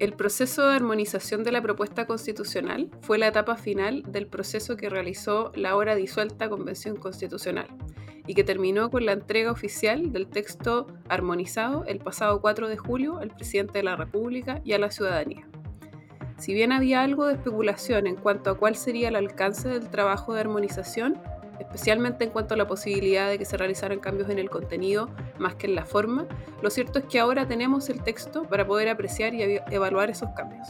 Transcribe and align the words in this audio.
El 0.00 0.14
proceso 0.14 0.66
de 0.66 0.76
armonización 0.76 1.44
de 1.44 1.52
la 1.52 1.60
propuesta 1.60 2.06
constitucional 2.06 2.88
fue 3.02 3.18
la 3.18 3.26
etapa 3.26 3.56
final 3.56 4.02
del 4.08 4.26
proceso 4.26 4.78
que 4.78 4.88
realizó 4.88 5.52
la 5.54 5.72
ahora 5.72 5.94
disuelta 5.94 6.48
Convención 6.48 6.96
Constitucional 6.96 7.66
y 8.26 8.32
que 8.32 8.42
terminó 8.42 8.90
con 8.90 9.04
la 9.04 9.12
entrega 9.12 9.52
oficial 9.52 10.10
del 10.10 10.26
texto 10.26 10.86
armonizado 11.10 11.84
el 11.84 11.98
pasado 11.98 12.40
4 12.40 12.68
de 12.68 12.78
julio 12.78 13.18
al 13.18 13.28
presidente 13.28 13.74
de 13.74 13.82
la 13.82 13.94
República 13.94 14.62
y 14.64 14.72
a 14.72 14.78
la 14.78 14.90
ciudadanía. 14.90 15.46
Si 16.38 16.54
bien 16.54 16.72
había 16.72 17.02
algo 17.02 17.26
de 17.26 17.34
especulación 17.34 18.06
en 18.06 18.16
cuanto 18.16 18.48
a 18.48 18.56
cuál 18.56 18.76
sería 18.76 19.08
el 19.08 19.16
alcance 19.16 19.68
del 19.68 19.90
trabajo 19.90 20.32
de 20.32 20.40
armonización, 20.40 21.20
especialmente 21.60 22.24
en 22.24 22.30
cuanto 22.30 22.54
a 22.54 22.56
la 22.56 22.66
posibilidad 22.66 23.28
de 23.28 23.38
que 23.38 23.44
se 23.44 23.56
realizaran 23.56 24.00
cambios 24.00 24.30
en 24.30 24.38
el 24.38 24.50
contenido 24.50 25.10
más 25.38 25.54
que 25.54 25.66
en 25.66 25.74
la 25.74 25.84
forma, 25.84 26.26
lo 26.62 26.70
cierto 26.70 26.98
es 26.98 27.04
que 27.04 27.20
ahora 27.20 27.46
tenemos 27.46 27.88
el 27.88 28.02
texto 28.02 28.44
para 28.44 28.66
poder 28.66 28.88
apreciar 28.88 29.34
y 29.34 29.60
evaluar 29.70 30.10
esos 30.10 30.30
cambios. 30.30 30.68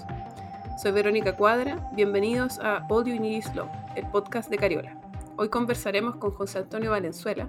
Soy 0.82 0.92
Verónica 0.92 1.36
Cuadra, 1.36 1.90
bienvenidos 1.94 2.58
a 2.58 2.86
All 2.88 3.04
You 3.04 3.20
Need 3.20 3.38
Is 3.38 3.54
Love, 3.54 3.70
el 3.96 4.06
podcast 4.10 4.50
de 4.50 4.56
Cariola. 4.56 5.00
Hoy 5.36 5.48
conversaremos 5.48 6.16
con 6.16 6.32
José 6.32 6.58
Antonio 6.58 6.90
Valenzuela, 6.90 7.48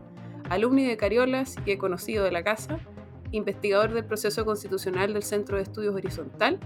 alumni 0.49 0.85
de 0.85 0.97
Cariolas 0.97 1.55
y 1.65 1.75
conocido 1.77 2.23
de 2.23 2.31
la 2.31 2.43
casa, 2.43 2.77
investigador 3.31 3.93
del 3.93 4.05
proceso 4.05 4.45
constitucional 4.45 5.13
del 5.13 5.23
Centro 5.23 5.57
de 5.57 5.63
Estudios 5.63 5.95
Horizontal 5.95 6.59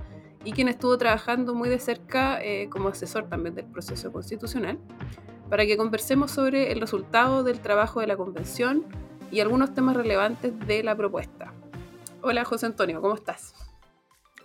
y 0.44 0.52
quien 0.52 0.67
estuvo 0.67 0.97
trabajando 0.97 1.53
muy 1.55 1.69
de 1.69 1.80
cerca 1.80 2.41
eh, 2.44 2.69
como 2.69 2.89
asesor 2.89 3.30
también 3.30 3.55
del 3.55 3.66
proceso 3.66 4.11
constitucional, 4.11 4.80
para 5.49 5.66
que 5.66 5.77
conversemos 5.77 6.31
sobre 6.31 6.72
el 6.72 6.81
resultado 6.81 7.44
del 7.44 7.59
trabajo 7.59 7.99
de 7.99 8.08
la 8.08 8.17
convención 8.17 8.86
y 9.31 9.40
algunos 9.40 9.73
temas 9.73 9.95
relevantes 9.95 10.53
de 10.67 10.84
la 10.84 10.95
propuesta. 10.95 11.53
Hola 12.22 12.45
José 12.45 12.66
Antonio, 12.66 13.02
¿cómo 13.02 13.16
estás? 13.16 13.53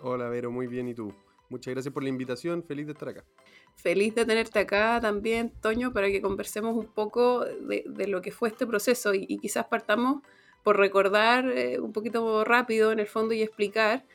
Hola 0.01 0.29
Vero, 0.29 0.51
muy 0.51 0.67
bien, 0.67 0.87
¿y 0.87 0.93
tú? 0.93 1.13
Muchas 1.49 1.73
gracias 1.73 1.93
por 1.93 2.03
la 2.03 2.09
invitación, 2.09 2.63
feliz 2.63 2.85
de 2.85 2.93
estar 2.93 3.09
acá. 3.09 3.25
Feliz 3.75 4.15
de 4.15 4.25
tenerte 4.25 4.59
acá 4.59 4.99
también, 5.01 5.51
Toño, 5.61 5.91
para 5.91 6.07
que 6.07 6.21
conversemos 6.21 6.77
un 6.77 6.87
poco 6.87 7.43
de, 7.43 7.83
lo 8.07 8.21
que 8.21 8.31
fue 8.31 8.49
este 8.49 8.67
proceso 8.67 9.13
y, 9.13 9.37
quizás 9.39 9.65
partamos 9.65 10.21
por 10.63 10.77
recordar 10.77 11.49
eh, 11.49 11.79
un 11.79 11.91
poquito 11.91 12.43
rápido 12.43 12.91
en 12.91 12.99
el 12.99 13.07
fondo 13.07 13.33
y 13.33 13.41
explicar 13.41 14.05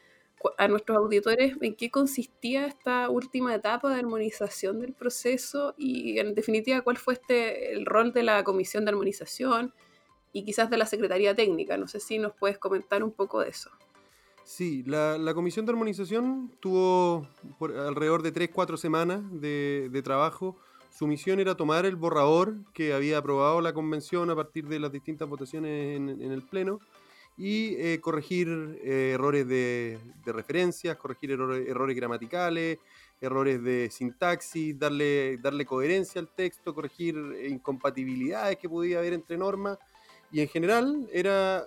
a 0.58 0.68
nuestros 0.68 0.98
auditores 0.98 1.56
en 1.60 1.74
qué 1.74 1.90
consistía 1.90 2.66
esta 2.66 3.08
última 3.08 3.54
etapa 3.54 3.90
de 3.90 4.00
armonización 4.00 4.80
del 4.80 4.92
proceso 4.92 5.74
y 5.76 6.18
en 6.18 6.34
definitiva 6.34 6.82
cuál 6.82 6.98
fue 6.98 7.14
este 7.14 7.72
el 7.72 7.86
rol 7.86 8.12
de 8.12 8.22
la 8.22 8.44
comisión 8.44 8.84
de 8.84 8.90
armonización 8.90 9.72
y 10.32 10.44
quizás 10.44 10.68
de 10.68 10.76
la 10.76 10.86
Secretaría 10.86 11.34
Técnica. 11.34 11.76
No 11.76 11.88
sé 11.88 12.00
si 12.00 12.18
nos 12.18 12.32
puedes 12.34 12.58
comentar 12.58 13.02
un 13.02 13.12
poco 13.12 13.40
de 13.40 13.48
eso. 13.50 13.70
Sí, 14.44 14.84
la, 14.86 15.32
comisión 15.34 15.66
de 15.66 15.72
armonización 15.72 16.52
tuvo 16.60 17.26
alrededor 17.58 18.22
de 18.22 18.32
3-4 18.32 18.76
semanas 18.76 19.22
de, 19.32 20.00
trabajo. 20.04 20.56
Su 20.90 21.08
misión 21.08 21.40
era 21.40 21.56
tomar 21.56 21.84
el 21.84 21.96
borrador 21.96 22.54
que 22.72 22.92
había 22.92 23.18
aprobado 23.18 23.60
la 23.60 23.72
convención 23.72 24.30
a 24.30 24.36
partir 24.36 24.68
de 24.68 24.78
las 24.78 24.92
distintas 24.92 25.28
votaciones 25.28 25.96
en 25.96 26.30
el 26.30 26.42
Pleno 26.42 26.78
y 27.36 27.74
eh, 27.78 28.00
corregir 28.00 28.80
eh, 28.82 29.12
errores 29.14 29.46
de, 29.46 29.98
de, 30.24 30.32
referencias, 30.32 30.96
corregir 30.96 31.32
errores, 31.32 31.96
gramaticales, 31.96 32.78
errores 33.20 33.62
de 33.62 33.90
sintaxis, 33.90 34.78
darle, 34.78 35.36
darle 35.38 35.66
coherencia 35.66 36.20
al 36.20 36.28
texto, 36.28 36.74
corregir 36.74 37.16
eh, 37.36 37.48
incompatibilidades 37.48 38.56
que 38.56 38.68
podía 38.68 38.98
haber 38.98 39.12
entre 39.12 39.36
normas. 39.36 39.78
Y 40.32 40.40
en 40.40 40.48
general 40.48 41.08
era 41.12 41.66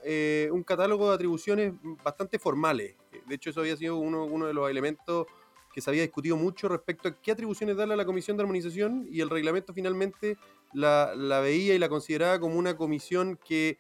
un 0.52 0.64
catálogo 0.64 1.08
de 1.08 1.16
atribuciones 1.16 1.74
bastante 2.04 2.38
formales. 2.38 2.94
De 3.26 3.36
hecho, 3.36 3.52
eso 3.52 3.62
había 3.62 3.78
sido 3.78 3.96
uno, 3.96 4.26
uno 4.26 4.48
de 4.48 4.54
los 4.54 4.70
elementos 4.70 5.28
que 5.74 5.80
se 5.80 5.90
había 5.90 6.02
discutido 6.02 6.36
mucho 6.36 6.68
respecto 6.68 7.08
a 7.08 7.22
qué 7.22 7.32
atribuciones 7.32 7.78
darle 7.78 7.94
a 7.94 7.98
la 7.98 8.06
Comisión 8.06 8.36
de 8.36 8.44
Armonización 8.44 9.08
y 9.10 9.22
el 9.22 9.30
reglamento 9.30 9.74
finalmente 9.74 10.38
la, 10.74 11.16
la 11.16 11.40
veía 11.40 11.74
y 11.74 11.80
la 11.80 11.88
consideraba 11.88 12.38
como 12.38 12.60
una 12.60 12.76
comisión 12.76 13.40
que 13.48 13.78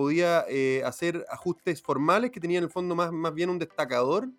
podía 0.00 0.46
eh, 0.48 0.82
hacer 0.86 1.26
ajustes 1.28 1.82
formales 1.82 2.30
que 2.30 2.40
tenían 2.40 2.62
en 2.62 2.68
el 2.68 2.70
fondo 2.70 2.94
más, 2.94 3.12
más 3.12 3.34
bien 3.34 3.50
un 3.50 3.58
destacador 3.58 4.30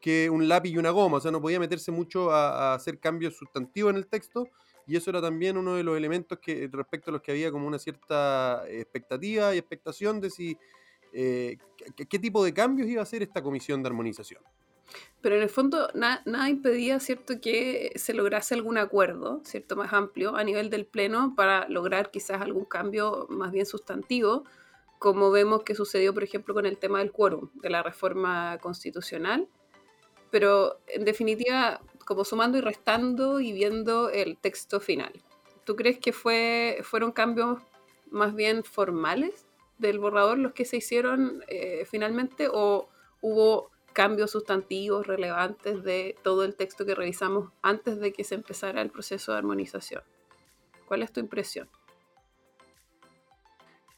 que 0.00 0.30
un 0.30 0.46
lápiz 0.46 0.70
y 0.70 0.78
una 0.78 0.90
goma, 0.90 1.16
o 1.16 1.20
sea, 1.20 1.32
no 1.32 1.40
podía 1.40 1.58
meterse 1.58 1.90
mucho 1.90 2.30
a, 2.30 2.74
hacer 2.74 3.00
cambios 3.00 3.34
sustantivos 3.36 3.90
en 3.90 3.96
el 3.96 4.06
texto, 4.06 4.46
y 4.86 4.94
eso 4.94 5.10
era 5.10 5.20
también 5.20 5.56
uno 5.56 5.74
de 5.74 5.82
los 5.82 5.96
elementos 5.96 6.38
que 6.38 6.70
respecto 6.72 7.10
a 7.10 7.14
los 7.14 7.20
que 7.20 7.32
había 7.32 7.50
como 7.50 7.66
una 7.66 7.80
cierta 7.80 8.62
expectativa 8.68 9.52
y 9.52 9.58
expectación 9.58 10.20
de 10.20 10.30
si 10.30 10.56
eh, 11.12 11.58
qué, 11.96 12.18
tipo 12.20 12.44
de 12.44 12.54
cambios 12.54 12.88
iba 12.88 13.00
a 13.00 13.02
hacer 13.02 13.24
esta 13.24 13.42
comisión 13.42 13.82
de 13.82 13.88
armonización. 13.88 14.40
Pero 15.20 15.34
en 15.34 15.42
el 15.42 15.48
fondo 15.48 15.88
nada 15.94 16.48
impedía, 16.48 17.00
¿cierto?, 17.00 17.40
que 17.40 17.90
se 17.96 18.14
lograse 18.14 18.54
algún 18.54 18.78
acuerdo, 18.78 19.40
¿cierto?, 19.44 19.74
más 19.74 19.92
amplio 19.92 20.36
a 20.36 20.44
nivel 20.44 20.70
del 20.70 20.86
Pleno 20.86 21.34
para 21.36 21.68
lograr 21.68 22.12
quizás 22.12 22.40
algún 22.40 22.64
cambio 22.64 23.26
más 23.28 23.50
bien 23.50 23.66
sustantivo, 23.66 24.44
como 24.98 25.30
vemos 25.30 25.62
que 25.62 25.74
sucedió, 25.74 26.12
por 26.12 26.24
ejemplo, 26.24 26.54
con 26.54 26.66
el 26.66 26.78
tema 26.78 26.98
del 26.98 27.12
quórum, 27.12 27.50
de 27.54 27.70
la 27.70 27.82
reforma 27.82 28.58
constitucional. 28.58 29.48
Pero 30.30 30.80
en 30.86 31.04
definitiva, 31.04 31.80
como 32.04 32.24
sumando 32.24 32.58
y 32.58 32.60
restando 32.60 33.40
y 33.40 33.52
viendo 33.52 34.10
el 34.10 34.36
texto 34.38 34.80
final. 34.80 35.12
¿Tú 35.64 35.76
crees 35.76 35.98
que 35.98 36.12
fue, 36.12 36.80
fueron 36.82 37.12
cambios 37.12 37.60
más 38.10 38.34
bien 38.34 38.64
formales 38.64 39.46
del 39.78 39.98
borrador 39.98 40.38
los 40.38 40.52
que 40.52 40.64
se 40.64 40.78
hicieron 40.78 41.44
eh, 41.48 41.84
finalmente 41.86 42.48
o 42.50 42.88
hubo 43.20 43.70
cambios 43.92 44.30
sustantivos 44.30 45.06
relevantes 45.06 45.82
de 45.82 46.16
todo 46.22 46.44
el 46.44 46.56
texto 46.56 46.86
que 46.86 46.94
revisamos 46.94 47.52
antes 47.62 47.98
de 48.00 48.12
que 48.12 48.24
se 48.24 48.34
empezara 48.34 48.80
el 48.80 48.90
proceso 48.90 49.32
de 49.32 49.38
armonización? 49.38 50.02
¿Cuál 50.86 51.02
es 51.02 51.12
tu 51.12 51.20
impresión? 51.20 51.68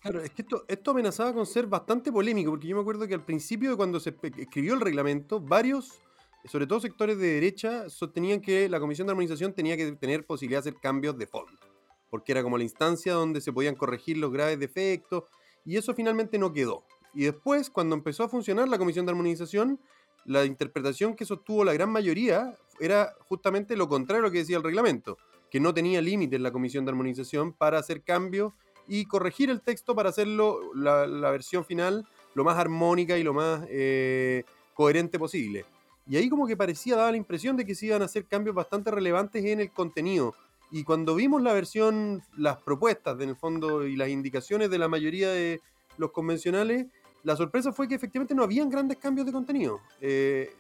Claro, 0.01 0.23
es 0.23 0.31
que 0.31 0.43
esto, 0.43 0.65
esto 0.67 0.93
amenazaba 0.93 1.35
con 1.35 1.45
ser 1.45 1.67
bastante 1.67 2.11
polémico, 2.11 2.51
porque 2.51 2.69
yo 2.69 2.75
me 2.75 2.81
acuerdo 2.81 3.07
que 3.07 3.13
al 3.13 3.25
principio 3.25 3.71
de 3.71 3.77
cuando 3.77 4.01
se 4.01 4.15
escribió 4.39 4.73
el 4.73 4.81
reglamento, 4.81 5.41
varios, 5.41 6.01
sobre 6.47 6.67
todo 6.67 6.81
sectores 6.81 7.19
de 7.19 7.35
derecha, 7.35 7.91
sostenían 7.91 8.41
que 8.41 8.67
la 8.71 8.81
Comisión 8.81 9.07
de 9.07 9.11
Armonización 9.11 9.53
tenía 9.53 9.77
que 9.77 9.93
tener 9.93 10.25
posibilidad 10.25 10.63
de 10.63 10.71
hacer 10.71 10.81
cambios 10.81 11.19
de 11.19 11.27
fondo, 11.27 11.53
porque 12.09 12.33
era 12.33 12.43
como 12.43 12.57
la 12.57 12.65
instancia 12.65 13.13
donde 13.13 13.43
se 13.43 13.53
podían 13.53 13.75
corregir 13.75 14.17
los 14.17 14.33
graves 14.33 14.59
defectos, 14.59 15.25
y 15.67 15.77
eso 15.77 15.95
finalmente 15.95 16.39
no 16.39 16.51
quedó. 16.51 16.83
Y 17.13 17.25
después, 17.25 17.69
cuando 17.69 17.95
empezó 17.95 18.25
a 18.25 18.29
funcionar 18.31 18.71
la 18.71 18.79
Comisión 18.79 19.05
de 19.05 19.13
Armonización, 19.13 19.81
la 20.25 20.47
interpretación 20.47 21.15
que 21.15 21.27
sostuvo 21.27 21.63
la 21.63 21.75
gran 21.75 21.91
mayoría 21.91 22.55
era 22.79 23.15
justamente 23.29 23.77
lo 23.77 23.87
contrario 23.87 24.25
a 24.25 24.29
lo 24.29 24.33
que 24.33 24.39
decía 24.39 24.57
el 24.57 24.63
reglamento, 24.63 25.19
que 25.51 25.61
no 25.61 25.75
tenía 25.75 26.01
límites 26.01 26.41
la 26.41 26.53
Comisión 26.53 26.87
de 26.87 26.93
Armonización 26.93 27.53
para 27.53 27.79
hacer 27.79 28.03
cambios 28.03 28.55
y 28.93 29.05
corregir 29.05 29.51
el 29.51 29.61
texto 29.61 29.95
para 29.95 30.09
hacerlo 30.09 30.75
la, 30.75 31.07
versión 31.31 31.65
final 31.65 32.05
lo 32.35 32.43
más 32.43 32.59
armónica 32.59 33.17
y 33.17 33.23
lo 33.23 33.33
más 33.33 33.65
eh, 33.69 34.43
coherente 34.75 35.17
posible. 35.17 35.65
Y 36.09 36.17
ahí 36.17 36.29
como 36.29 36.45
que 36.45 36.57
parecía, 36.57 36.97
daba 36.97 37.13
la 37.13 37.17
impresión 37.17 37.57
de 37.57 37.65
que 37.65 37.77
se 37.77 37.87
iban 37.87 38.03
a 38.03 38.07
hacer 38.07 38.25
cambios 38.25 38.57
bastante 38.57 38.91
relevantes 38.91 39.45
en 39.45 39.61
el 39.61 39.71
contenido. 39.71 40.35
Y 40.73 40.83
cuando 40.83 41.15
vimos 41.15 41.41
la 41.41 41.53
versión, 41.53 42.21
las 42.37 42.57
propuestas 42.63 43.21
en 43.21 43.29
el 43.29 43.37
fondo 43.37 43.87
y 43.87 43.95
las 43.95 44.09
indicaciones 44.09 44.71
de 44.71 44.79
la 44.79 44.89
mayoría 44.89 45.31
de 45.31 45.61
los 45.97 46.11
convencionales, 46.11 46.87
la 47.23 47.37
sorpresa 47.37 47.73
fue 47.73 47.87
que 47.87 47.95
efectivamente 47.95 48.35
no 48.35 48.43
habían 48.43 48.69
grandes 48.71 48.99
cambios 48.99 49.25
de 49.25 49.33
contenido. 49.33 49.79
Eh, 50.01 50.53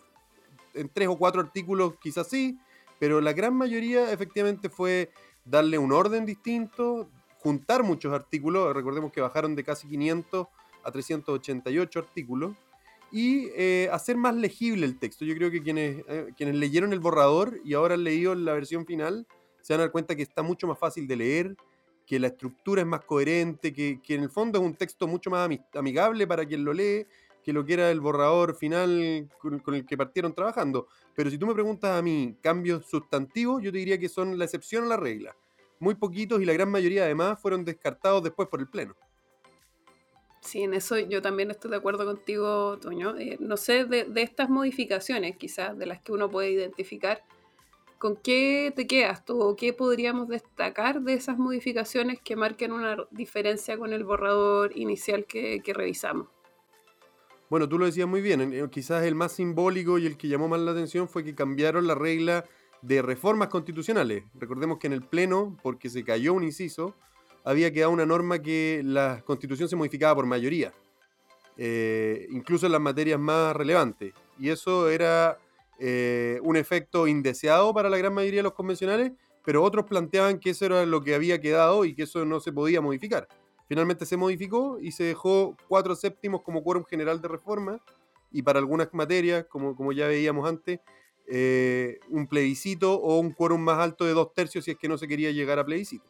en 0.74 0.88
tres 0.88 1.08
o 1.08 1.18
cuatro 1.18 1.40
artículos 1.40 1.94
quizás 2.00 2.28
sí, 2.28 2.60
pero 3.00 3.20
la 3.20 3.32
gran 3.32 3.54
mayoría 3.54 4.12
efectivamente 4.12 4.68
fue 4.68 5.10
darle 5.44 5.78
un 5.78 5.90
orden 5.90 6.24
distinto, 6.24 7.08
juntar 7.42 7.82
muchos 7.82 8.12
artículos, 8.12 8.74
recordemos 8.74 9.12
que 9.12 9.20
bajaron 9.20 9.54
de 9.54 9.64
casi 9.64 9.88
500 9.88 10.46
a 10.82 10.90
388 10.90 11.98
artículos, 11.98 12.54
y 13.12 13.48
eh, 13.56 13.88
hacer 13.92 14.16
más 14.16 14.36
legible 14.36 14.86
el 14.86 14.98
texto. 14.98 15.24
Yo 15.24 15.34
creo 15.34 15.50
que 15.50 15.62
quienes, 15.62 16.04
eh, 16.08 16.28
quienes 16.36 16.54
leyeron 16.56 16.92
el 16.92 17.00
borrador 17.00 17.60
y 17.64 17.74
ahora 17.74 17.94
han 17.94 18.04
leído 18.04 18.34
la 18.34 18.52
versión 18.52 18.86
final, 18.86 19.26
se 19.62 19.72
van 19.72 19.80
a 19.80 19.84
dar 19.84 19.92
cuenta 19.92 20.14
que 20.14 20.22
está 20.22 20.42
mucho 20.42 20.66
más 20.68 20.78
fácil 20.78 21.08
de 21.08 21.16
leer, 21.16 21.56
que 22.06 22.20
la 22.20 22.28
estructura 22.28 22.82
es 22.82 22.86
más 22.86 23.04
coherente, 23.04 23.72
que, 23.72 24.00
que 24.02 24.14
en 24.14 24.22
el 24.22 24.30
fondo 24.30 24.58
es 24.58 24.64
un 24.64 24.74
texto 24.74 25.08
mucho 25.08 25.30
más 25.30 25.48
amigable 25.74 26.26
para 26.26 26.46
quien 26.46 26.64
lo 26.64 26.72
lee, 26.72 27.06
que 27.42 27.52
lo 27.52 27.64
que 27.64 27.72
era 27.72 27.90
el 27.90 28.00
borrador 28.00 28.54
final 28.54 29.28
con, 29.38 29.58
con, 29.60 29.74
el 29.74 29.86
que 29.86 29.96
partieron 29.96 30.34
trabajando. 30.34 30.88
Pero 31.14 31.30
si 31.30 31.38
tú 31.38 31.46
me 31.46 31.54
preguntas 31.54 31.98
a 31.98 32.02
mí 32.02 32.36
cambios 32.40 32.86
sustantivos, 32.86 33.62
yo 33.62 33.72
te 33.72 33.78
diría 33.78 33.98
que 33.98 34.08
son 34.08 34.38
la 34.38 34.44
excepción 34.44 34.84
a 34.84 34.88
la 34.88 34.96
regla 34.96 35.34
muy 35.80 35.96
poquitos 35.96 36.40
y 36.40 36.44
la 36.44 36.52
gran 36.52 36.70
mayoría 36.70 37.04
además 37.04 37.40
fueron 37.40 37.64
descartados 37.64 38.22
después 38.22 38.48
por 38.48 38.60
el 38.60 38.68
Pleno. 38.68 38.94
Sí, 40.42 40.62
en 40.62 40.74
eso 40.74 40.98
yo 40.98 41.20
también 41.20 41.50
estoy 41.50 41.70
de 41.70 41.76
acuerdo 41.76 42.04
contigo, 42.04 42.78
Toño. 42.78 43.16
Eh, 43.18 43.36
no 43.40 43.56
sé, 43.56 43.84
de, 43.84 44.06
estas 44.16 44.48
modificaciones 44.48 45.36
quizás, 45.36 45.76
de 45.76 45.86
las 45.86 46.00
que 46.00 46.12
uno 46.12 46.30
puede 46.30 46.50
identificar, 46.50 47.22
¿con 47.98 48.16
qué 48.16 48.72
te 48.74 48.86
quedas 48.86 49.24
tú 49.24 49.40
o 49.40 49.54
qué 49.54 49.72
podríamos 49.74 50.28
destacar 50.28 51.02
de 51.02 51.14
esas 51.14 51.36
modificaciones 51.36 52.20
que 52.22 52.36
marquen 52.36 52.72
una 52.72 52.96
diferencia 53.10 53.76
con 53.76 53.92
el 53.92 54.04
borrador 54.04 54.76
inicial 54.76 55.26
que, 55.26 55.62
revisamos? 55.74 56.28
Bueno, 57.50 57.68
tú 57.68 57.78
lo 57.78 57.84
decías 57.84 58.08
muy 58.08 58.22
bien, 58.22 58.70
quizás 58.70 59.04
el 59.04 59.14
más 59.14 59.32
simbólico 59.32 59.98
y 59.98 60.06
el 60.06 60.16
que 60.16 60.28
llamó 60.28 60.48
más 60.48 60.60
la 60.60 60.70
atención 60.70 61.08
fue 61.08 61.24
que 61.24 61.34
cambiaron 61.34 61.86
la 61.86 61.96
regla 61.96 62.44
de 62.82 63.02
reformas 63.02 63.48
constitucionales. 63.48 64.24
Recordemos 64.34 64.78
que 64.78 64.86
en 64.86 64.94
el 64.94 65.02
Pleno, 65.02 65.56
porque 65.62 65.90
se 65.90 66.04
cayó 66.04 66.34
un 66.34 66.44
inciso, 66.44 66.94
había 67.44 67.72
quedado 67.72 67.90
una 67.90 68.06
norma 68.06 68.40
que 68.40 68.82
la 68.84 69.22
constitución 69.24 69.68
se 69.68 69.76
modificaba 69.76 70.14
por 70.14 70.26
mayoría, 70.26 70.72
eh, 71.56 72.26
incluso 72.30 72.66
en 72.66 72.72
las 72.72 72.80
materias 72.80 73.18
más 73.18 73.54
relevantes. 73.54 74.14
Y 74.38 74.48
eso 74.48 74.88
era 74.88 75.38
eh, 75.78 76.38
un 76.42 76.56
efecto 76.56 77.06
indeseado 77.06 77.72
para 77.72 77.88
la 77.88 77.98
gran 77.98 78.12
mayoría 78.12 78.40
de 78.40 78.44
los 78.44 78.54
convencionales, 78.54 79.12
pero 79.44 79.62
otros 79.62 79.86
planteaban 79.86 80.38
que 80.38 80.50
eso 80.50 80.66
era 80.66 80.84
lo 80.84 81.00
que 81.02 81.14
había 81.14 81.40
quedado 81.40 81.84
y 81.84 81.94
que 81.94 82.02
eso 82.02 82.24
no 82.24 82.40
se 82.40 82.52
podía 82.52 82.80
modificar. 82.80 83.28
Finalmente 83.66 84.04
se 84.04 84.16
modificó 84.16 84.78
y 84.80 84.92
se 84.92 85.04
dejó 85.04 85.56
cuatro 85.68 85.94
séptimos 85.94 86.42
como 86.42 86.62
quórum 86.62 86.84
general 86.84 87.20
de 87.20 87.28
reforma 87.28 87.80
y 88.32 88.42
para 88.42 88.58
algunas 88.58 88.92
materias, 88.92 89.46
como, 89.48 89.74
como 89.74 89.92
ya 89.92 90.06
veíamos 90.06 90.48
antes, 90.48 90.80
eh, 91.32 92.00
un 92.08 92.26
plebiscito 92.26 92.94
o 92.94 93.20
un 93.20 93.32
quórum 93.32 93.60
más 93.60 93.78
alto 93.78 94.04
de 94.04 94.12
dos 94.12 94.34
tercios 94.34 94.64
si 94.64 94.72
es 94.72 94.76
que 94.76 94.88
no 94.88 94.98
se 94.98 95.06
quería 95.06 95.30
llegar 95.30 95.60
a 95.60 95.64
plebiscito. 95.64 96.04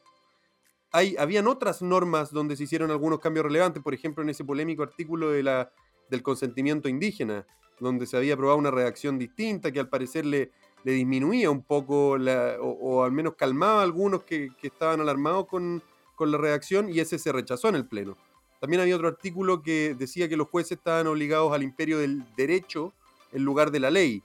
Hay, 0.93 1.15
habían 1.19 1.47
otras 1.47 1.83
normas 1.83 2.33
donde 2.33 2.57
se 2.57 2.65
hicieron 2.65 2.91
algunos 2.91 3.21
cambios 3.21 3.45
relevantes, 3.45 3.83
por 3.83 3.93
ejemplo 3.93 4.23
en 4.23 4.31
ese 4.31 4.45
polémico 4.45 4.83
artículo 4.83 5.31
de 5.31 5.43
la, 5.43 5.71
del 6.09 6.23
consentimiento 6.23 6.89
indígena, 6.89 7.47
donde 7.79 8.07
se 8.07 8.17
había 8.17 8.35
aprobado 8.35 8.59
una 8.59 8.71
redacción 8.71 9.19
distinta 9.19 9.71
que 9.71 9.81
al 9.81 9.91
parecer 9.91 10.25
le, 10.25 10.53
le 10.85 10.93
disminuía 10.93 11.51
un 11.51 11.63
poco 11.63 12.17
o, 12.61 13.05
al 13.05 13.13
menos 13.13 13.35
calmaba 13.35 13.81
a 13.81 13.85
algunos 13.85 14.23
que, 14.23 14.51
estaban 14.63 15.01
alarmados 15.01 15.47
con, 15.47 15.83
con, 16.17 16.33
la 16.33 16.39
redacción 16.39 16.89
y 16.89 17.01
ese 17.01 17.19
se 17.19 17.31
rechazó 17.31 17.69
en 17.69 17.75
el 17.75 17.87
Pleno. 17.87 18.17
También 18.59 18.81
había 18.81 18.97
otro 18.97 19.09
artículo 19.09 19.63
que 19.63 19.95
decía 19.99 20.29
que 20.29 20.37
los 20.37 20.49
jueces 20.49 20.79
estaban 20.79 21.07
obligados 21.07 21.53
al 21.53 21.63
imperio 21.63 21.99
del 21.99 22.25
derecho 22.37 22.93
en 23.33 23.45
lugar 23.45 23.71
de 23.71 23.81
la 23.81 23.91
ley. 23.91 24.23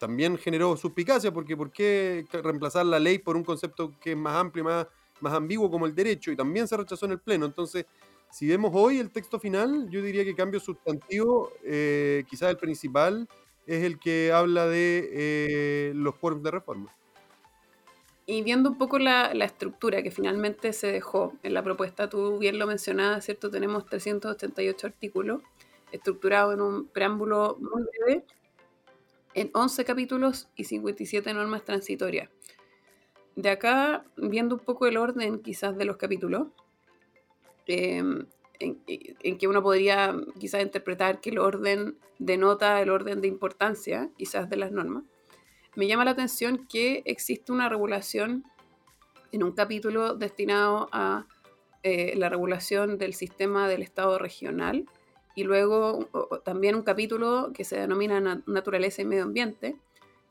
También 0.00 0.38
generó 0.38 0.78
suspicacia 0.78 1.30
porque 1.30 1.54
¿por 1.54 1.70
qué 1.70 2.24
reemplazar 2.32 2.86
la 2.86 2.98
ley 2.98 3.18
por 3.18 3.36
un 3.36 3.44
concepto 3.44 3.92
que 4.00 4.12
es 4.12 4.16
más 4.16 4.34
amplio, 4.34 4.64
más, 4.64 4.86
más 5.20 5.34
ambiguo 5.34 5.70
como 5.70 5.84
el 5.84 5.94
derecho? 5.94 6.32
Y 6.32 6.36
también 6.36 6.66
se 6.66 6.74
rechazó 6.74 7.04
en 7.04 7.12
el 7.12 7.18
Pleno. 7.18 7.44
Entonces, 7.44 7.84
si 8.30 8.48
vemos 8.48 8.70
hoy 8.72 8.98
el 8.98 9.10
texto 9.10 9.38
final, 9.38 9.90
yo 9.90 10.00
diría 10.00 10.24
que 10.24 10.34
cambio 10.34 10.58
sustantivo, 10.58 11.52
eh, 11.62 12.24
quizás 12.30 12.48
el 12.48 12.56
principal, 12.56 13.28
es 13.66 13.84
el 13.84 13.98
que 13.98 14.32
habla 14.32 14.66
de 14.66 15.10
eh, 15.12 15.92
los 15.94 16.14
cuerpos 16.14 16.44
de 16.44 16.50
reforma. 16.50 16.96
Y 18.24 18.40
viendo 18.40 18.70
un 18.70 18.78
poco 18.78 18.98
la, 18.98 19.32
estructura 19.32 20.02
que 20.02 20.10
finalmente 20.10 20.72
se 20.72 20.86
dejó 20.86 21.34
en 21.42 21.52
la 21.52 21.62
propuesta, 21.62 22.08
tú 22.08 22.38
bien 22.38 22.58
lo 22.58 22.66
mencionabas, 22.66 23.26
¿cierto? 23.26 23.50
Tenemos 23.50 23.84
388 23.84 24.86
artículos 24.86 25.42
estructurados 25.92 26.54
en 26.54 26.62
un 26.62 26.86
preámbulo 26.86 27.58
muy 27.60 27.82
breve, 27.82 28.24
en 29.34 29.50
11 29.54 29.84
capítulos 29.84 30.48
y 30.56 30.64
57 30.64 31.32
normas 31.34 31.64
transitorias. 31.64 32.30
De 33.36 33.50
acá, 33.50 34.04
viendo 34.16 34.56
un 34.56 34.60
poco 34.60 34.86
el 34.86 34.96
orden 34.96 35.40
quizás 35.40 35.76
de 35.76 35.84
los 35.84 35.96
capítulos, 35.96 36.48
eh, 37.66 38.02
en, 38.60 39.38
que 39.38 39.48
uno 39.48 39.62
podría 39.62 40.14
quizás 40.38 40.62
interpretar 40.62 41.20
que 41.20 41.30
el 41.30 41.38
orden 41.38 41.96
denota 42.18 42.80
el 42.82 42.90
orden 42.90 43.20
de 43.20 43.28
importancia, 43.28 44.10
quizás 44.16 44.50
de 44.50 44.56
las 44.56 44.70
normas, 44.70 45.04
me 45.76 45.86
llama 45.86 46.04
la 46.04 46.10
atención 46.10 46.66
que 46.66 47.02
existe 47.06 47.52
una 47.52 47.68
regulación 47.68 48.44
en 49.32 49.44
un 49.44 49.52
capítulo 49.52 50.14
destinado 50.14 50.88
a 50.92 51.26
eh, 51.82 52.14
la 52.16 52.28
regulación 52.28 52.98
del 52.98 53.14
sistema 53.14 53.68
del 53.68 53.82
Estado 53.82 54.18
regional 54.18 54.86
y 55.34 55.44
luego 55.44 56.08
también 56.44 56.74
un 56.74 56.82
capítulo 56.82 57.52
que 57.54 57.64
se 57.64 57.78
denomina 57.78 58.42
naturaleza 58.46 59.02
y 59.02 59.04
medio 59.04 59.24
ambiente, 59.24 59.76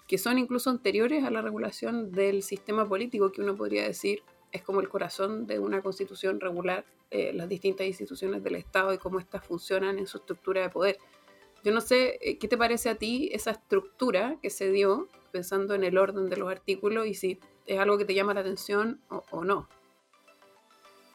que 0.07 0.17
son 0.17 0.37
incluso 0.37 0.69
anteriores 0.69 1.23
a 1.23 1.31
la 1.31 1.41
regulación 1.41 2.11
del 2.11 2.43
sistema 2.43 2.87
político 2.87 3.31
que 3.31 3.41
uno 3.41 3.55
podría 3.55 3.83
decir 3.83 4.23
es 4.51 4.61
como 4.63 4.81
el 4.81 4.89
corazón 4.89 5.45
de 5.45 5.59
una 5.59 5.81
constitución 5.81 6.39
regular 6.39 6.85
eh, 7.11 7.31
las 7.33 7.49
distintas 7.49 7.87
instituciones 7.87 8.43
del 8.43 8.55
Estado 8.55 8.93
y 8.93 8.97
cómo 8.97 9.19
éstas 9.19 9.45
funcionan 9.45 9.99
en 9.99 10.07
su 10.07 10.17
estructura 10.17 10.61
de 10.61 10.69
poder. 10.69 10.97
Yo 11.63 11.71
no 11.71 11.81
sé, 11.81 12.17
eh, 12.21 12.37
¿qué 12.37 12.47
te 12.47 12.57
parece 12.57 12.89
a 12.89 12.95
ti 12.95 13.29
esa 13.33 13.51
estructura 13.51 14.37
que 14.41 14.49
se 14.49 14.71
dio 14.71 15.07
pensando 15.31 15.75
en 15.75 15.83
el 15.83 15.97
orden 15.97 16.29
de 16.29 16.37
los 16.37 16.49
artículos 16.49 17.07
y 17.07 17.13
si 17.13 17.39
es 17.65 17.79
algo 17.79 17.97
que 17.97 18.05
te 18.05 18.13
llama 18.13 18.33
la 18.33 18.41
atención 18.41 19.01
o, 19.09 19.43
no? 19.43 19.67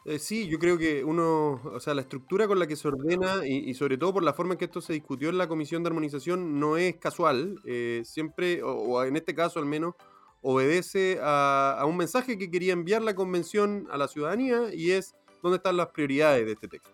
Eh, 0.05 0.19
sí, 0.19 0.47
yo 0.47 0.59
creo 0.59 0.77
que 0.77 1.03
uno, 1.03 1.59
o 1.63 1.79
sea, 1.79 1.95
la 1.95 2.01
estructura 2.01 2.47
con 2.47 2.59
la 2.59 2.67
que 2.67 2.75
se 2.75 2.87
ordena 2.87 3.45
y, 3.45 3.73
sobre 3.73 3.97
todo 3.97 4.13
por 4.13 4.23
la 4.23 4.33
forma 4.33 4.53
en 4.53 4.59
que 4.59 4.65
esto 4.65 4.79
se 4.79 4.93
discutió 4.93 5.29
en 5.29 5.39
la 5.39 5.47
Comisión 5.47 5.81
de 5.81 5.87
Armonización 5.87 6.59
no 6.59 6.77
es 6.77 6.97
casual, 6.97 7.59
siempre, 8.03 8.61
o, 8.63 9.03
en 9.03 9.15
este 9.15 9.33
caso 9.33 9.57
al 9.57 9.65
menos, 9.65 9.95
obedece 10.41 11.17
a, 11.23 11.83
un 11.87 11.97
mensaje 11.97 12.37
que 12.37 12.51
quería 12.51 12.73
enviar 12.73 13.01
la 13.01 13.15
convención 13.15 13.87
a 13.89 13.97
la 13.97 14.07
ciudadanía 14.07 14.71
y 14.71 14.91
es 14.91 15.15
dónde 15.41 15.57
están 15.57 15.75
las 15.75 15.87
prioridades 15.87 16.45
de 16.45 16.51
este 16.51 16.67
texto. 16.67 16.91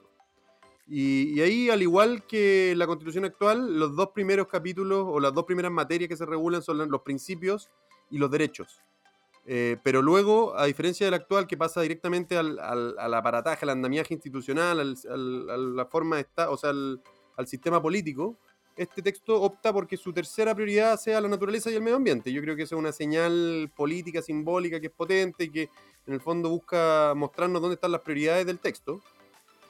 Y, 0.87 1.39
ahí, 1.41 1.69
al 1.69 1.81
igual 1.81 2.25
que 2.25 2.73
la 2.77 2.87
constitución 2.87 3.25
actual, 3.25 3.77
los 3.77 3.95
dos 3.95 4.11
primeros 4.13 4.47
capítulos 4.47 5.05
o 5.05 5.19
las 5.19 5.33
dos 5.33 5.43
primeras 5.43 5.71
materias 5.71 6.07
que 6.07 6.15
se 6.15 6.25
regulan 6.25 6.61
son 6.61 6.89
los 6.89 7.01
principios 7.01 7.69
y 8.09 8.17
los 8.17 8.31
derechos. 8.31 8.81
Eh, 9.45 9.77
pero 9.83 10.01
luego, 10.01 10.55
a 10.57 10.65
diferencia 10.65 11.05
del 11.05 11.15
actual, 11.15 11.47
que 11.47 11.57
pasa 11.57 11.81
directamente 11.81 12.37
al, 12.37 12.59
al, 12.59 13.13
aparataje, 13.13 13.65
al 13.65 13.71
andamiaje 13.71 14.13
institucional, 14.13 14.79
a 14.79 15.17
la 15.17 15.85
forma 15.85 16.17
de 16.17 16.27
o 16.47 16.57
sea, 16.57 16.69
al 16.69 17.47
sistema 17.47 17.81
político, 17.81 18.37
este 18.77 19.01
texto 19.01 19.41
opta 19.41 19.73
porque 19.73 19.97
su 19.97 20.13
tercera 20.13 20.55
prioridad 20.55 20.97
sea 20.97 21.21
la 21.21 21.27
naturaleza 21.27 21.69
y 21.69 21.75
el 21.75 21.81
medio 21.81 21.97
ambiente. 21.97 22.31
Yo 22.31 22.41
creo 22.41 22.55
que 22.55 22.63
esa 22.63 22.75
es 22.75 22.79
una 22.79 22.91
señal 22.91 23.71
política, 23.75 24.21
simbólica, 24.21 24.79
que 24.79 24.87
es 24.87 24.93
potente 24.93 25.45
y 25.45 25.49
que 25.49 25.69
en 26.07 26.13
el 26.13 26.21
fondo 26.21 26.49
busca 26.49 27.13
mostrarnos 27.15 27.61
dónde 27.61 27.75
están 27.75 27.91
las 27.91 28.01
prioridades 28.01 28.45
del 28.45 28.59
texto. 28.59 29.01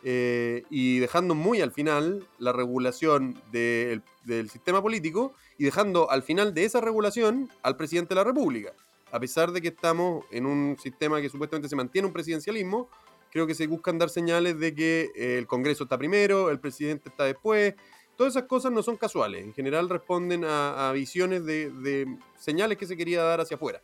Eh, 0.03 0.63
y 0.71 0.97
dejando 0.97 1.35
muy 1.35 1.61
al 1.61 1.71
final 1.71 2.27
la 2.39 2.51
regulación 2.51 3.39
del 3.51 4.49
sistema 4.49 4.81
político 4.81 5.33
y 5.59 5.63
dejando 5.63 6.09
al 6.09 6.23
final 6.23 6.55
de 6.55 6.65
esa 6.65 6.81
regulación 6.81 7.51
al 7.61 7.77
presidente 7.77 8.09
de 8.09 8.15
la 8.15 8.23
República. 8.23 8.73
A 9.11 9.19
pesar 9.19 9.51
de 9.51 9.61
que 9.61 9.67
estamos 9.69 10.25
en 10.31 10.45
un 10.45 10.77
sistema 10.79 11.19
que 11.21 11.29
supuestamente 11.29 11.67
se 11.67 11.75
mantiene 11.75 12.07
un 12.07 12.13
presidencialismo, 12.13 12.89
creo 13.29 13.45
que 13.45 13.55
se 13.55 13.67
buscan 13.67 13.97
dar 13.97 14.09
señales 14.09 14.59
de 14.59 14.73
que 14.73 15.11
eh, 15.15 15.37
el 15.37 15.47
Congreso 15.47 15.83
está 15.83 15.97
primero, 15.97 16.49
el 16.49 16.59
presidente 16.59 17.09
está 17.09 17.25
después, 17.25 17.75
todas 18.15 18.35
esas 18.35 18.47
cosas 18.47 18.71
no 18.71 18.83
son 18.83 18.97
casuales, 18.97 19.43
en 19.43 19.53
general 19.53 19.89
responden 19.89 20.43
a, 20.45 20.91
visiones 20.93 21.45
de, 21.45 22.17
señales 22.37 22.77
que 22.77 22.85
se 22.85 22.95
quería 22.95 23.23
dar 23.23 23.41
hacia 23.41 23.55
afuera. 23.55 23.81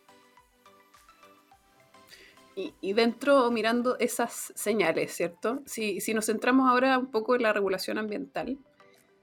Y, 2.81 2.93
dentro, 2.93 3.51
mirando 3.51 3.99
esas 3.99 4.51
señales, 4.55 5.13
¿cierto? 5.13 5.61
Si, 5.67 6.01
si, 6.01 6.15
nos 6.15 6.25
centramos 6.25 6.67
ahora 6.67 6.97
un 6.97 7.11
poco 7.11 7.35
en 7.35 7.43
la 7.43 7.53
regulación 7.53 7.99
ambiental, 7.99 8.57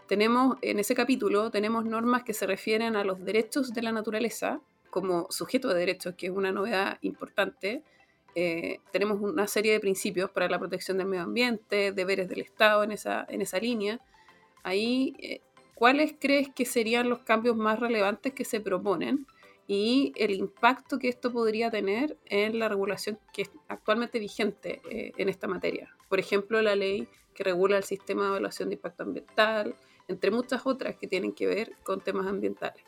tenemos 0.06 0.56
en 0.62 0.78
ese 0.78 0.94
capítulo, 0.94 1.50
tenemos 1.50 1.84
normas 1.84 2.22
que 2.22 2.32
se 2.32 2.46
refieren 2.46 2.94
a 2.94 3.02
los 3.02 3.24
derechos 3.24 3.72
de 3.72 3.82
la 3.82 3.90
naturaleza 3.90 4.60
como 4.94 5.26
sujeto 5.28 5.66
de 5.66 5.80
derechos, 5.80 6.14
que 6.14 6.26
es 6.26 6.32
una 6.32 6.52
novedad 6.52 6.98
importante. 7.00 7.82
Eh, 8.36 8.78
tenemos 8.92 9.20
una 9.20 9.48
serie 9.48 9.72
de 9.72 9.80
principios 9.80 10.30
para 10.30 10.48
la 10.48 10.60
protección 10.60 10.98
del 10.98 11.08
medio 11.08 11.24
ambiente, 11.24 11.90
deberes 11.90 12.28
del 12.28 12.42
Estado 12.42 12.84
en 12.84 12.92
esa, 12.92 13.26
en 13.28 13.42
esa 13.42 13.58
línea 13.58 14.00
ahí, 14.62 15.16
eh, 15.18 15.40
¿cuáles 15.74 16.14
crees 16.16 16.48
que 16.48 16.64
serían 16.64 17.08
los 17.08 17.20
cambios 17.20 17.56
más 17.56 17.80
relevantes 17.80 18.32
que 18.32 18.44
se 18.44 18.60
proponen 18.60 19.26
y 19.66 20.12
el 20.14 20.30
impacto 20.30 21.00
que 21.00 21.08
esto 21.08 21.32
podría 21.32 21.72
tener 21.72 22.16
en 22.26 22.60
la 22.60 22.68
regulación 22.68 23.18
que 23.32 23.42
es 23.42 23.50
actualmente 23.66 24.20
vigente 24.20 24.80
eh, 24.88 25.10
en 25.16 25.28
esta 25.28 25.48
materia? 25.48 25.92
Por 26.08 26.20
ejemplo, 26.20 26.62
la 26.62 26.76
ley 26.76 27.08
que 27.34 27.42
regula 27.42 27.78
el 27.78 27.82
sistema 27.82 28.22
de 28.22 28.28
evaluación 28.28 28.68
de 28.68 28.76
impacto 28.76 29.02
ambiental, 29.02 29.74
entre 30.06 30.30
muchas 30.30 30.64
otras 30.66 30.94
que 30.94 31.08
tienen 31.08 31.32
que 31.32 31.48
ver 31.48 31.72
con 31.82 32.00
temas 32.00 32.28
ambientales. 32.28 32.84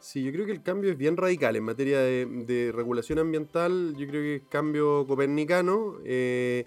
Sí, 0.00 0.22
yo 0.22 0.32
creo 0.32 0.46
que 0.46 0.52
el 0.52 0.62
cambio 0.62 0.90
es 0.90 0.96
bien 0.96 1.16
radical 1.16 1.56
en 1.56 1.64
materia 1.64 2.00
de, 2.00 2.72
regulación 2.74 3.18
ambiental. 3.18 3.94
Yo 3.98 4.06
creo 4.06 4.22
que 4.22 4.36
es 4.36 4.42
cambio 4.48 5.06
copernicano, 5.06 5.98
eh, 6.04 6.64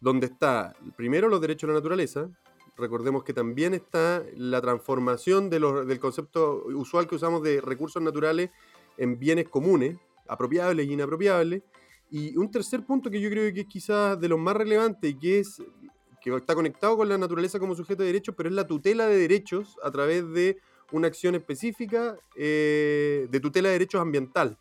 donde 0.00 0.26
está 0.26 0.74
primero 0.96 1.28
los 1.28 1.42
derechos 1.42 1.68
de 1.68 1.74
la 1.74 1.80
naturaleza, 1.80 2.30
recordemos 2.78 3.22
que 3.22 3.34
también 3.34 3.74
está 3.74 4.24
la 4.34 4.60
transformación 4.62 5.50
del 5.50 6.00
concepto 6.00 6.64
usual 6.66 7.06
que 7.06 7.16
usamos 7.16 7.42
de 7.42 7.60
recursos 7.60 8.02
naturales 8.02 8.50
en 8.96 9.18
bienes 9.18 9.48
comunes, 9.48 9.98
apropiables 10.26 10.88
e 10.88 10.92
inapropiables. 10.92 11.62
Y 12.10 12.36
un 12.38 12.50
tercer 12.50 12.84
punto 12.84 13.10
que 13.10 13.20
yo 13.20 13.30
creo 13.30 13.52
que 13.52 13.60
es 13.60 13.66
quizás 13.66 14.18
de 14.18 14.28
los 14.28 14.38
más 14.38 14.56
relevantes 14.56 15.10
y 15.10 15.14
que 15.14 15.40
es 15.40 15.62
que 16.20 16.34
está 16.34 16.54
conectado 16.54 16.96
con 16.96 17.08
la 17.08 17.16
naturaleza 17.16 17.58
como 17.58 17.74
sujeto 17.74 18.02
de 18.02 18.08
derechos, 18.08 18.34
pero 18.36 18.48
es 18.48 18.54
la 18.54 18.66
tutela 18.66 19.06
de 19.06 19.16
derechos 19.16 19.76
a 19.82 19.90
través 19.90 20.28
de 20.32 20.58
una 20.92 21.08
acción 21.08 21.34
específica 21.34 22.18
eh, 22.36 23.26
de 23.30 23.40
tutela 23.40 23.68
de 23.68 23.74
derechos 23.74 24.00
ambiental, 24.00 24.56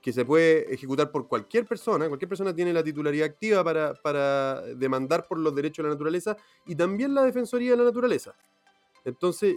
que 0.00 0.12
se 0.12 0.24
puede 0.24 0.72
ejecutar 0.72 1.10
por 1.10 1.26
cualquier 1.28 1.66
persona, 1.66 2.06
cualquier 2.08 2.28
persona 2.28 2.54
tiene 2.54 2.72
la 2.72 2.84
titularidad 2.84 3.26
activa 3.26 3.64
para, 3.64 3.94
para 3.94 4.62
demandar 4.62 5.26
por 5.26 5.38
los 5.38 5.54
derechos 5.54 5.82
de 5.82 5.88
la 5.88 5.94
naturaleza 5.94 6.36
y 6.66 6.74
también 6.74 7.14
la 7.14 7.24
Defensoría 7.24 7.72
de 7.72 7.78
la 7.78 7.84
Naturaleza. 7.84 8.34
Entonces, 9.04 9.56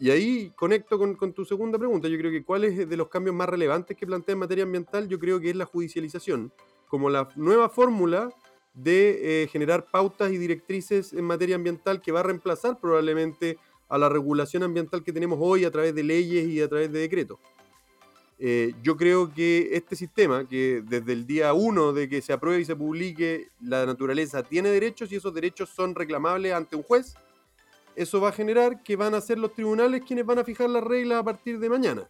y 0.00 0.10
ahí 0.10 0.50
conecto 0.56 0.98
con, 0.98 1.34
tu 1.34 1.44
segunda 1.44 1.78
pregunta. 1.78 2.08
Yo 2.08 2.16
creo 2.16 2.30
que 2.30 2.42
cuál 2.42 2.64
es 2.64 2.88
de 2.88 2.96
los 2.96 3.08
cambios 3.08 3.36
más 3.36 3.48
relevantes 3.48 3.94
que 3.96 4.06
plantea 4.06 4.32
en 4.32 4.38
materia 4.38 4.64
ambiental, 4.64 5.06
yo 5.06 5.18
creo 5.18 5.38
que 5.38 5.50
es 5.50 5.56
la 5.56 5.66
judicialización, 5.66 6.52
como 6.88 7.10
la 7.10 7.28
nueva 7.36 7.68
fórmula 7.68 8.30
de 8.72 9.42
eh, 9.42 9.48
generar 9.48 9.90
pautas 9.90 10.32
y 10.32 10.38
directrices 10.38 11.12
en 11.12 11.24
materia 11.26 11.56
ambiental 11.56 12.00
que 12.00 12.12
va 12.12 12.20
a 12.20 12.22
reemplazar 12.22 12.80
probablemente 12.80 13.58
a 13.90 13.98
la 13.98 14.08
regulación 14.08 14.62
ambiental 14.62 15.02
que 15.02 15.12
tenemos 15.12 15.38
hoy 15.42 15.64
a 15.64 15.70
través 15.70 15.94
de 15.94 16.02
leyes 16.02 16.48
y 16.48 16.62
a 16.62 16.68
través 16.68 16.90
de 16.90 17.00
decretos. 17.00 17.38
Eh, 18.38 18.72
yo 18.82 18.96
creo 18.96 19.34
que 19.34 19.68
este 19.72 19.96
sistema, 19.96 20.48
que 20.48 20.82
desde 20.86 21.12
el 21.12 21.26
día 21.26 21.52
uno 21.52 21.92
de 21.92 22.08
que 22.08 22.22
se 22.22 22.32
apruebe 22.32 22.62
y 22.62 22.64
se 22.64 22.74
publique, 22.74 23.48
la 23.60 23.84
naturaleza 23.84 24.42
tiene 24.42 24.70
derechos 24.70 25.12
y 25.12 25.16
esos 25.16 25.34
derechos 25.34 25.68
son 25.68 25.94
reclamables 25.94 26.54
ante 26.54 26.74
un 26.74 26.82
juez, 26.82 27.14
eso 27.96 28.18
va 28.20 28.30
a 28.30 28.32
generar 28.32 28.82
que 28.82 28.96
van 28.96 29.14
a 29.14 29.20
ser 29.20 29.38
los 29.38 29.52
tribunales 29.52 30.02
quienes 30.06 30.24
van 30.24 30.38
a 30.38 30.44
fijar 30.44 30.70
las 30.70 30.82
reglas 30.82 31.18
a 31.18 31.24
partir 31.24 31.58
de 31.58 31.68
mañana. 31.68 32.08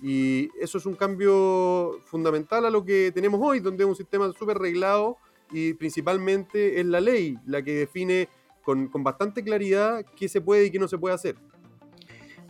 Y 0.00 0.48
eso 0.60 0.78
es 0.78 0.86
un 0.86 0.94
cambio 0.94 1.98
fundamental 2.04 2.66
a 2.66 2.70
lo 2.70 2.84
que 2.84 3.10
tenemos 3.12 3.40
hoy, 3.42 3.58
donde 3.58 3.82
es 3.82 3.88
un 3.88 3.96
sistema 3.96 4.30
súper 4.32 4.58
reglado 4.58 5.16
y 5.50 5.72
principalmente 5.74 6.78
es 6.78 6.86
la 6.86 7.00
ley 7.00 7.36
la 7.46 7.62
que 7.62 7.74
define 7.74 8.28
con, 8.64 8.88
con 8.88 9.04
bastante 9.04 9.42
claridad 9.42 10.04
qué 10.16 10.28
se 10.28 10.40
puede 10.40 10.66
y 10.66 10.70
qué 10.70 10.78
no 10.78 10.88
se 10.88 10.98
puede 10.98 11.14
hacer. 11.14 11.36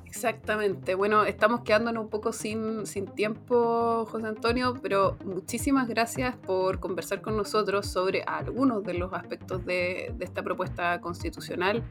Exactamente. 0.06 0.94
Bueno, 0.94 1.24
estamos 1.24 1.62
quedándonos 1.62 2.04
un 2.04 2.08
poco 2.08 2.32
sin, 2.32 2.86
sin, 2.86 3.06
tiempo, 3.06 4.06
José 4.08 4.28
Antonio, 4.28 4.74
pero 4.80 5.16
muchísimas 5.24 5.88
gracias 5.88 6.36
por 6.36 6.78
conversar 6.78 7.20
con 7.20 7.36
nosotros 7.36 7.86
sobre 7.86 8.22
algunos 8.22 8.84
de 8.84 8.94
los 8.94 9.12
aspectos 9.12 9.66
de, 9.66 10.14
de 10.16 10.24
esta 10.24 10.44
propuesta 10.44 11.00
constitucional. 11.00 11.82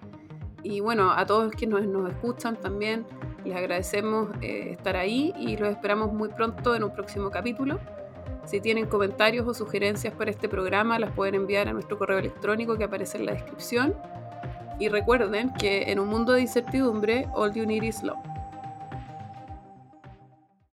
Y 0.64 0.80
bueno, 0.80 1.12
a 1.12 1.26
todos 1.26 1.52
quienes 1.52 1.86
nos, 1.86 2.04
nos 2.04 2.12
escuchan 2.12 2.56
también, 2.56 3.06
les 3.44 3.56
agradecemos 3.56 4.30
eh, 4.42 4.70
estar 4.72 4.96
ahí 4.96 5.34
y 5.38 5.58
los 5.58 5.68
esperamos 5.68 6.14
muy 6.14 6.30
pronto 6.30 6.76
en 6.76 6.84
un 6.84 6.94
próximo 6.94 7.30
capítulo. 7.30 7.78
Si 8.46 8.60
tienen 8.60 8.88
comentarios 8.88 9.48
o 9.48 9.54
sugerencias 9.54 10.14
para 10.14 10.32
este 10.32 10.50
programa, 10.50 11.00
las 11.00 11.12
pueden 11.12 11.36
enviar 11.36 11.68
a 11.68 11.74
nuestro 11.74 11.98
correo 11.98 12.20
electrónico 12.20 12.78
que 12.78 12.84
aparece 12.84 13.18
en 13.18 13.26
la 13.26 13.34
descripción. 13.34 13.96
Y 14.80 14.90
recuerden 14.90 15.54
que 15.54 15.92
en 15.92 16.00
un 16.00 16.10
mundo 16.10 16.34
de 16.34 16.42
incertidumbre, 16.42 17.28
all 17.34 17.54
you 17.54 17.66
need 17.66 17.84
is 17.84 18.04
love. 18.04 18.33